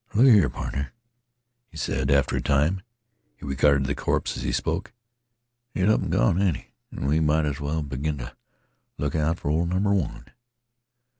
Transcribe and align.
"Look 0.15 0.25
a 0.25 0.31
here, 0.31 0.49
pardner," 0.49 0.93
he 1.69 1.77
said, 1.77 2.09
after 2.09 2.35
a 2.35 2.41
time. 2.41 2.81
He 3.37 3.45
regarded 3.45 3.85
the 3.85 3.93
corpse 3.93 4.35
as 4.35 4.41
he 4.41 4.51
spoke. 4.51 4.93
"He 5.75 5.85
's 5.85 5.89
up 5.89 6.01
an' 6.01 6.09
gone, 6.09 6.41
ain't 6.41 6.57
'e, 6.57 6.67
an' 6.91 7.05
we 7.05 7.19
might 7.19 7.45
as 7.45 7.59
well 7.61 7.83
begin 7.83 8.17
t' 8.17 8.25
look 8.97 9.13
out 9.13 9.37
fer 9.37 9.51
ol' 9.51 9.67
number 9.67 9.93
one. 9.93 10.25